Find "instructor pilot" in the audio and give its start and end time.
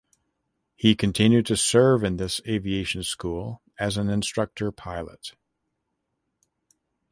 4.09-5.35